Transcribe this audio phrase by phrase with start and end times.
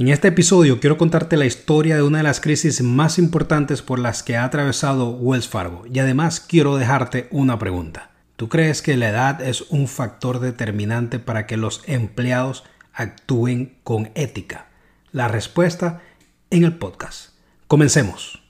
[0.00, 3.98] En este episodio quiero contarte la historia de una de las crisis más importantes por
[3.98, 8.10] las que ha atravesado Wells Fargo y además quiero dejarte una pregunta.
[8.36, 14.10] ¿Tú crees que la edad es un factor determinante para que los empleados actúen con
[14.14, 14.68] ética?
[15.12, 16.00] La respuesta
[16.48, 17.34] en el podcast.
[17.66, 18.42] Comencemos.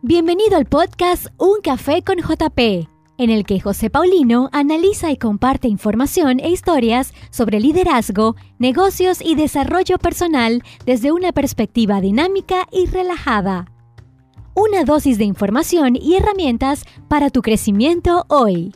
[0.00, 5.68] Bienvenido al podcast Un Café con JP en el que José Paulino analiza y comparte
[5.68, 13.66] información e historias sobre liderazgo, negocios y desarrollo personal desde una perspectiva dinámica y relajada.
[14.54, 18.74] Una dosis de información y herramientas para tu crecimiento hoy.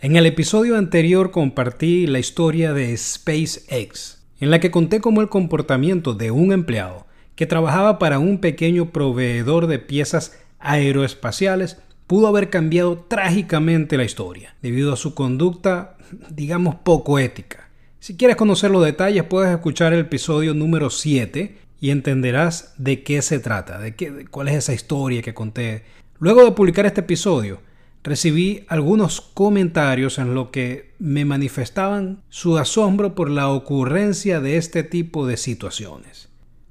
[0.00, 5.28] En el episodio anterior compartí la historia de SpaceX, en la que conté cómo el
[5.28, 7.07] comportamiento de un empleado
[7.38, 14.56] que trabajaba para un pequeño proveedor de piezas aeroespaciales, pudo haber cambiado trágicamente la historia,
[14.60, 15.96] debido a su conducta,
[16.30, 17.68] digamos, poco ética.
[18.00, 23.22] Si quieres conocer los detalles, puedes escuchar el episodio número 7 y entenderás de qué
[23.22, 25.84] se trata, de, qué, cuál es esa historia que conté.
[26.18, 27.60] Luego de publicar este episodio,
[28.02, 34.82] recibí algunos comentarios en lo que me manifestaban su asombro por la ocurrencia de este
[34.82, 36.27] tipo de situaciones.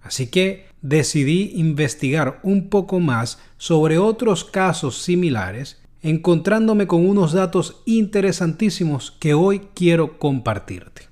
[0.08, 7.81] Así que decidí investigar un poco más sobre otros casos similares, encontrándome con unos datos
[7.86, 11.09] interesantísimos que hoy quiero compartirte.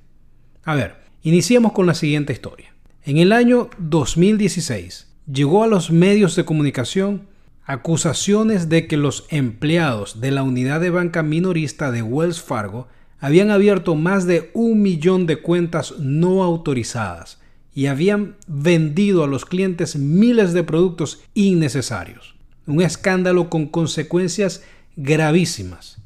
[0.63, 2.73] A ver, iniciemos con la siguiente historia.
[3.03, 7.23] En el año 2016 llegó a los medios de comunicación
[7.65, 12.87] acusaciones de que los empleados de la unidad de banca minorista de Wells Fargo
[13.19, 17.39] habían abierto más de un millón de cuentas no autorizadas
[17.75, 22.35] y habían vendido a los clientes miles de productos innecesarios.
[22.65, 24.63] Un escándalo con consecuencias
[24.95, 25.97] gravísimas.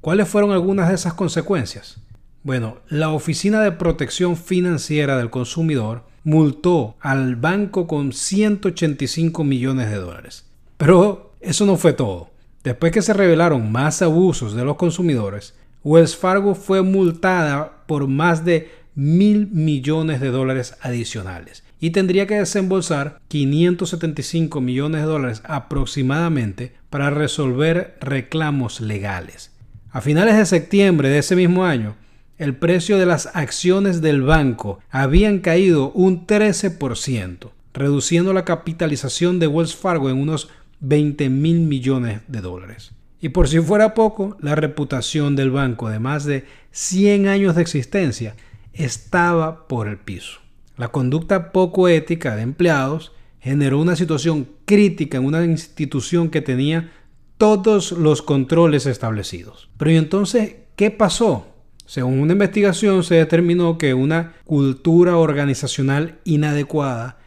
[0.00, 2.00] ¿Cuáles fueron algunas de esas consecuencias?
[2.42, 9.96] Bueno, la Oficina de Protección Financiera del Consumidor multó al banco con 185 millones de
[9.96, 10.44] dólares.
[10.76, 12.30] Pero eso no fue todo.
[12.64, 18.44] Después que se revelaron más abusos de los consumidores, Wells Fargo fue multada por más
[18.44, 26.72] de mil millones de dólares adicionales y tendría que desembolsar 575 millones de dólares aproximadamente
[26.90, 29.52] para resolver reclamos legales.
[29.90, 31.94] A finales de septiembre de ese mismo año,
[32.38, 39.46] el precio de las acciones del banco habían caído un 13%, reduciendo la capitalización de
[39.46, 40.48] Wells Fargo en unos
[40.80, 42.92] 20 mil millones de dólares.
[43.20, 47.62] Y por si fuera poco, la reputación del banco de más de 100 años de
[47.62, 48.36] existencia
[48.76, 50.40] estaba por el piso.
[50.76, 56.92] La conducta poco ética de empleados generó una situación crítica en una institución que tenía
[57.38, 59.68] todos los controles establecidos.
[59.76, 61.46] Pero ¿y entonces qué pasó?
[61.86, 67.18] Según una investigación se determinó que una cultura organizacional inadecuada,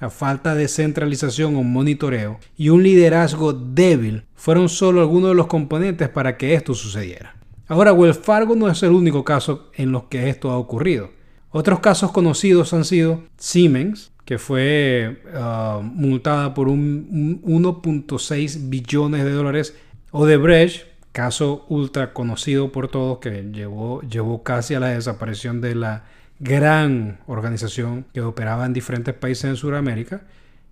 [0.00, 5.46] la falta de centralización o monitoreo y un liderazgo débil fueron solo algunos de los
[5.46, 7.36] componentes para que esto sucediera.
[7.66, 11.10] Ahora, Wells Fargo no es el único caso en los que esto ha ocurrido.
[11.50, 19.30] Otros casos conocidos han sido Siemens, que fue ah, multada por un, 1.6 billones de
[19.30, 19.76] dólares,
[20.10, 25.60] o de Brecht, caso ultra conocido por todos que llevó, llevó casi a la desaparición
[25.60, 26.04] de la
[26.40, 30.22] gran organización que operaba en diferentes países en Sudamérica,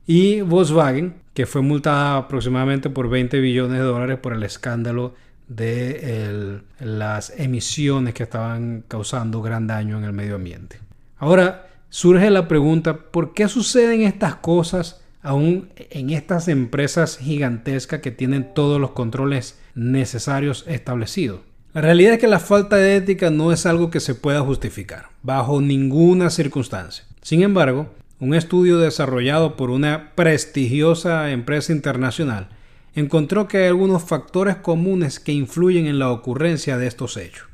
[0.07, 5.15] y Volkswagen, que fue multada aproximadamente por 20 billones de dólares por el escándalo
[5.57, 10.79] de las emisiones que estaban causando gran daño en el medio ambiente.
[11.19, 18.11] Ahora surge la pregunta, ¿por qué suceden estas cosas aún en estas empresas gigantescas que
[18.11, 21.41] tienen todos los controles necesarios establecidos?
[21.75, 25.07] La realidad es que la falta de ética no es algo que se pueda justificar,
[25.23, 27.05] bajo ninguna circunstancia.
[27.23, 27.89] Sin embargo,
[28.21, 32.49] un estudio desarrollado por una prestigiosa empresa internacional
[32.95, 37.49] encontró que hay algunos factores comunes que influyen en la ocurrencia de estos hechos.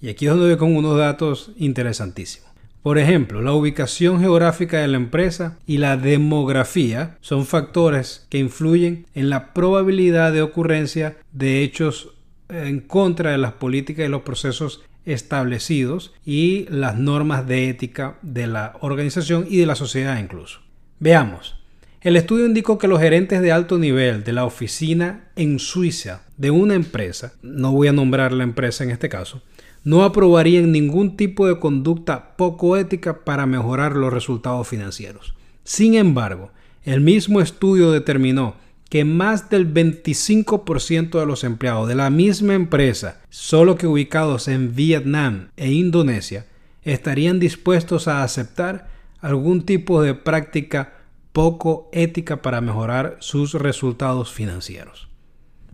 [0.00, 2.50] Y aquí es donde voy con unos datos interesantísimos.
[2.82, 9.06] Por ejemplo, la ubicación geográfica de la empresa y la demografía son factores que influyen
[9.14, 12.10] en la probabilidad de ocurrencia de hechos
[12.50, 18.46] en contra de las políticas y los procesos establecidos y las normas de ética de
[18.46, 20.60] la organización y de la sociedad incluso.
[21.00, 21.63] Veamos,
[22.04, 26.50] el estudio indicó que los gerentes de alto nivel de la oficina en Suiza de
[26.50, 29.42] una empresa, no voy a nombrar la empresa en este caso,
[29.84, 35.34] no aprobarían ningún tipo de conducta poco ética para mejorar los resultados financieros.
[35.64, 36.50] Sin embargo,
[36.84, 38.56] el mismo estudio determinó
[38.90, 44.74] que más del 25% de los empleados de la misma empresa, solo que ubicados en
[44.74, 46.44] Vietnam e Indonesia,
[46.82, 48.88] estarían dispuestos a aceptar
[49.22, 50.93] algún tipo de práctica
[51.34, 55.08] poco ética para mejorar sus resultados financieros.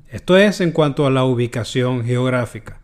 [0.08, 2.80] Esto es en cuanto a la ubicación geográfica.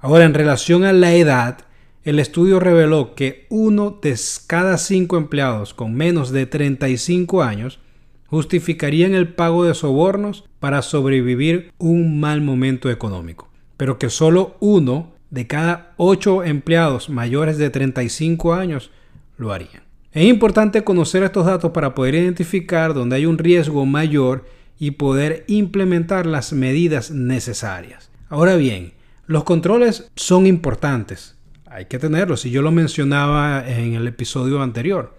[0.00, 1.58] Ahora, en relación a la edad,
[2.02, 4.18] el estudio reveló que uno de
[4.48, 7.78] cada cinco empleados con menos de 35 años
[8.26, 15.12] justificarían el pago de sobornos para sobrevivir un mal momento económico, pero que solo uno
[15.30, 18.90] de cada ocho empleados mayores de 35 años
[19.36, 19.83] lo harían.
[20.14, 24.46] Es importante conocer estos datos para poder identificar dónde hay un riesgo mayor
[24.78, 28.12] y poder implementar las medidas necesarias.
[28.28, 28.92] Ahora bien,
[29.26, 31.34] los controles son importantes,
[31.66, 35.16] hay que tenerlos, y yo lo mencionaba en el episodio anterior.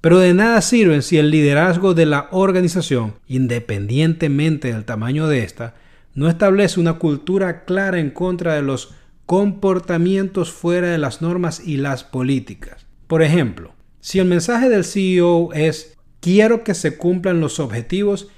[0.00, 5.74] Pero de nada sirven si el liderazgo de la organización, independientemente del tamaño de esta,
[6.14, 8.94] no establece una cultura clara en contra de los
[9.26, 12.86] comportamientos fuera de las normas y las políticas.
[13.08, 13.73] Por ejemplo,
[14.04, 18.28] si el mensaje del CEO es quiero que se cumplan los objetivos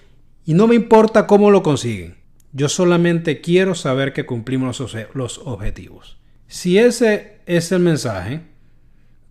[0.45, 2.15] y no me importa cómo lo consiguen.
[2.53, 4.81] Yo solamente quiero saber que cumplimos
[5.13, 6.19] los, objetivos.
[6.47, 8.43] Si ese es el mensaje,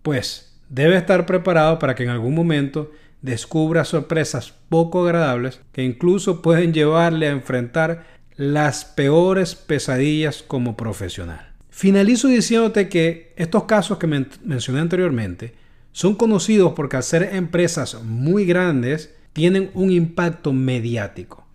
[0.01, 2.91] pues debe estar preparado para que en algún momento
[3.21, 11.53] descubra sorpresas poco agradables que incluso pueden llevarle a enfrentar las peores pesadillas como profesional.
[11.69, 15.63] Finalizo diciéndote que estos casos que mencioné anteriormente
[15.95, 21.47] son conocidos porque al ser empresas muy grandes tienen un impacto mediático.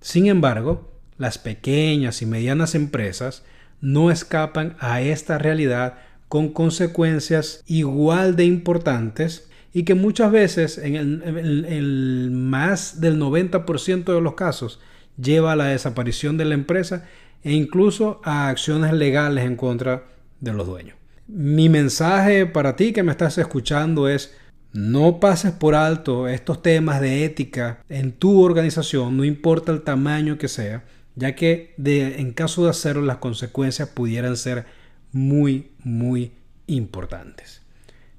[0.00, 3.44] Sin embargo, las pequeñas y medianas empresas
[3.80, 10.96] no escapan a esta realidad con consecuencias igual de importantes y que muchas veces en
[10.96, 14.80] el, más del 90% de los casos
[15.16, 17.08] lleva a la desaparición de la empresa
[17.44, 20.02] e incluso a acciones legales en contra
[20.40, 20.96] de los dueños.
[21.26, 24.34] Mi mensaje para ti que me estás escuchando es
[24.74, 30.36] no pases por alto estos temas de ética en tu organización, no importa el tamaño
[30.36, 30.84] que sea,
[31.14, 34.66] ya que en caso de hacerlo las consecuencias pudieran ser
[35.12, 36.32] muy, muy
[36.66, 37.62] importantes.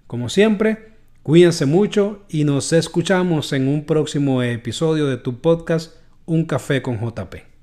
[0.07, 0.93] Como siempre,
[1.23, 6.99] cuídense mucho y nos escuchamos en un próximo episodio de tu podcast Un Café con
[6.99, 7.54] JP.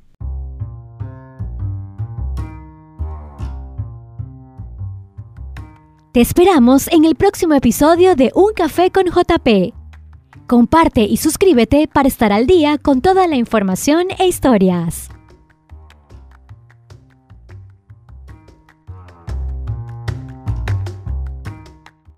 [6.13, 9.73] Te esperamos en el próximo episodio de Un Café con JP.
[10.47, 15.12] Comparte y suscríbete para estar al día con toda la información e historias.